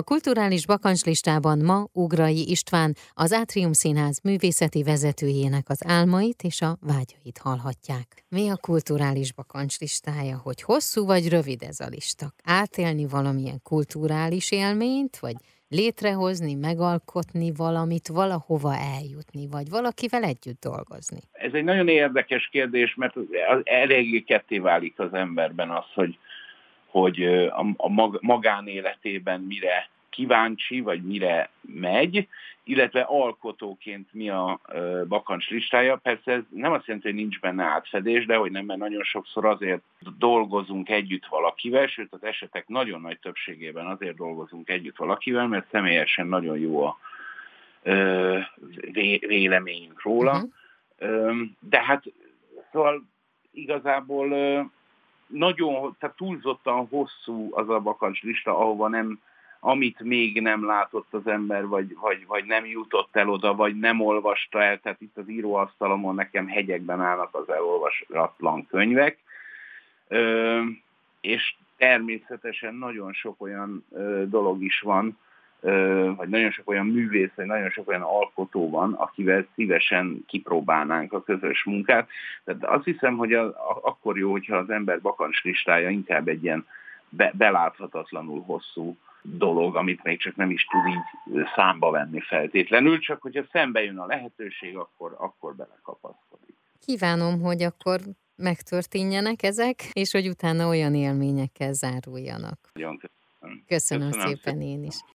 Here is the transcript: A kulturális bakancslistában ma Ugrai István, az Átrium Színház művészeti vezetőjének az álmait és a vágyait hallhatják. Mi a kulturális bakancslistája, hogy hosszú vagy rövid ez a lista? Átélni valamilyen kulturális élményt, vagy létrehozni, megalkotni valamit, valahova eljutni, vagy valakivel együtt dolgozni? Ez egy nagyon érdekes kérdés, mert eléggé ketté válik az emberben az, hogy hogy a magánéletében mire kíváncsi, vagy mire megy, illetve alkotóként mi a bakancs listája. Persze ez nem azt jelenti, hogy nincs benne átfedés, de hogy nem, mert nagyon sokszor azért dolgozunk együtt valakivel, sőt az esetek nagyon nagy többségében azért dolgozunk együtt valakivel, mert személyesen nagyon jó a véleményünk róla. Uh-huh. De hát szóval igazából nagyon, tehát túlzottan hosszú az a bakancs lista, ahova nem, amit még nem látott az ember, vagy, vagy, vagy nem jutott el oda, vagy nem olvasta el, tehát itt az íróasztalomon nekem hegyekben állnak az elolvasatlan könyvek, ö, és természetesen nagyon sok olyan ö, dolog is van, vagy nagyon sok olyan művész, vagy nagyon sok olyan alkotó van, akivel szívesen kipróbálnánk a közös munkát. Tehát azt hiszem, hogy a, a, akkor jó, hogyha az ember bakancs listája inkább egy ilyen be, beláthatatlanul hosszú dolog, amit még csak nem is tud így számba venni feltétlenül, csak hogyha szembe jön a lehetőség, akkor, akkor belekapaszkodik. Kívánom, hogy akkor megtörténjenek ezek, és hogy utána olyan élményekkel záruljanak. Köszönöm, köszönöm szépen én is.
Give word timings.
A 0.00 0.02
kulturális 0.02 0.66
bakancslistában 0.66 1.58
ma 1.58 1.78
Ugrai 1.92 2.44
István, 2.54 2.92
az 3.12 3.32
Átrium 3.32 3.72
Színház 3.72 4.20
művészeti 4.22 4.82
vezetőjének 4.82 5.68
az 5.68 5.80
álmait 5.86 6.42
és 6.42 6.60
a 6.60 6.76
vágyait 6.80 7.38
hallhatják. 7.38 8.06
Mi 8.28 8.48
a 8.48 8.56
kulturális 8.56 9.32
bakancslistája, 9.32 10.36
hogy 10.42 10.62
hosszú 10.62 11.06
vagy 11.06 11.28
rövid 11.28 11.62
ez 11.62 11.80
a 11.80 11.88
lista? 11.90 12.26
Átélni 12.44 13.06
valamilyen 13.06 13.60
kulturális 13.62 14.52
élményt, 14.52 15.18
vagy 15.18 15.36
létrehozni, 15.68 16.54
megalkotni 16.54 17.52
valamit, 17.56 18.08
valahova 18.08 18.74
eljutni, 18.98 19.48
vagy 19.50 19.68
valakivel 19.70 20.22
együtt 20.22 20.60
dolgozni? 20.60 21.20
Ez 21.32 21.52
egy 21.52 21.64
nagyon 21.64 21.88
érdekes 21.88 22.48
kérdés, 22.52 22.94
mert 22.94 23.14
eléggé 23.62 24.20
ketté 24.20 24.58
válik 24.58 24.98
az 24.98 25.12
emberben 25.12 25.70
az, 25.70 25.88
hogy 25.94 26.18
hogy 27.00 27.24
a 27.76 27.88
magánéletében 28.20 29.40
mire 29.40 29.88
kíváncsi, 30.10 30.80
vagy 30.80 31.02
mire 31.02 31.50
megy, 31.60 32.28
illetve 32.64 33.00
alkotóként 33.00 34.08
mi 34.12 34.28
a 34.28 34.60
bakancs 35.08 35.48
listája. 35.48 35.96
Persze 35.96 36.32
ez 36.32 36.42
nem 36.48 36.72
azt 36.72 36.86
jelenti, 36.86 37.08
hogy 37.08 37.16
nincs 37.16 37.40
benne 37.40 37.64
átfedés, 37.64 38.26
de 38.26 38.36
hogy 38.36 38.50
nem, 38.50 38.64
mert 38.64 38.78
nagyon 38.78 39.02
sokszor 39.02 39.44
azért 39.44 39.82
dolgozunk 40.18 40.88
együtt 40.88 41.26
valakivel, 41.26 41.86
sőt 41.86 42.12
az 42.12 42.24
esetek 42.24 42.68
nagyon 42.68 43.00
nagy 43.00 43.18
többségében 43.18 43.86
azért 43.86 44.16
dolgozunk 44.16 44.68
együtt 44.68 44.96
valakivel, 44.96 45.46
mert 45.46 45.70
személyesen 45.70 46.26
nagyon 46.26 46.58
jó 46.58 46.84
a 46.84 46.98
véleményünk 49.26 50.02
róla. 50.02 50.44
Uh-huh. 50.98 51.40
De 51.60 51.82
hát 51.82 52.04
szóval 52.72 53.04
igazából 53.52 54.28
nagyon, 55.26 55.96
tehát 55.98 56.16
túlzottan 56.16 56.86
hosszú 56.86 57.48
az 57.50 57.68
a 57.68 57.80
bakancs 57.80 58.22
lista, 58.22 58.58
ahova 58.58 58.88
nem, 58.88 59.20
amit 59.60 60.00
még 60.00 60.40
nem 60.40 60.66
látott 60.66 61.14
az 61.14 61.26
ember, 61.26 61.66
vagy, 61.66 61.96
vagy, 62.00 62.26
vagy 62.26 62.44
nem 62.44 62.66
jutott 62.66 63.16
el 63.16 63.28
oda, 63.28 63.54
vagy 63.54 63.78
nem 63.78 64.00
olvasta 64.00 64.62
el, 64.62 64.80
tehát 64.80 65.00
itt 65.00 65.16
az 65.16 65.28
íróasztalomon 65.28 66.14
nekem 66.14 66.48
hegyekben 66.48 67.00
állnak 67.00 67.34
az 67.34 67.48
elolvasatlan 67.48 68.66
könyvek, 68.66 69.18
ö, 70.08 70.60
és 71.20 71.54
természetesen 71.76 72.74
nagyon 72.74 73.12
sok 73.12 73.42
olyan 73.42 73.84
ö, 73.92 74.22
dolog 74.26 74.62
is 74.62 74.80
van, 74.80 75.18
vagy 76.16 76.28
nagyon 76.28 76.50
sok 76.50 76.68
olyan 76.68 76.86
művész, 76.86 77.30
vagy 77.34 77.46
nagyon 77.46 77.70
sok 77.70 77.88
olyan 77.88 78.02
alkotó 78.02 78.70
van, 78.70 78.92
akivel 78.92 79.46
szívesen 79.54 80.24
kipróbálnánk 80.26 81.12
a 81.12 81.22
közös 81.22 81.64
munkát. 81.64 82.08
Tehát 82.44 82.64
azt 82.64 82.84
hiszem, 82.84 83.16
hogy 83.16 83.32
a, 83.32 83.44
a, 83.46 83.80
akkor 83.82 84.18
jó, 84.18 84.30
hogyha 84.30 84.56
az 84.56 84.70
ember 84.70 85.00
bakancs 85.00 85.42
listája 85.42 85.88
inkább 85.88 86.28
egy 86.28 86.42
ilyen 86.42 86.66
be, 87.08 87.32
beláthatatlanul 87.36 88.42
hosszú 88.42 88.96
dolog, 89.22 89.76
amit 89.76 90.02
még 90.02 90.20
csak 90.20 90.36
nem 90.36 90.50
is 90.50 90.64
tud 90.64 90.86
így 90.86 91.44
számba 91.54 91.90
venni 91.90 92.20
feltétlenül, 92.20 92.98
csak 92.98 93.22
hogyha 93.22 93.42
szembe 93.52 93.82
jön 93.82 93.98
a 93.98 94.06
lehetőség, 94.06 94.76
akkor, 94.76 95.14
akkor 95.18 95.54
belekapaszkodik. 95.54 96.54
Kívánom, 96.86 97.40
hogy 97.40 97.62
akkor 97.62 98.00
megtörténjenek 98.36 99.42
ezek, 99.42 99.90
és 99.92 100.12
hogy 100.12 100.28
utána 100.28 100.68
olyan 100.68 100.94
élményekkel 100.94 101.72
záruljanak. 101.72 102.58
Köszönöm, 102.72 103.64
köszönöm 103.66 104.10
szépen 104.10 104.60
én 104.60 104.84
is. 104.84 104.94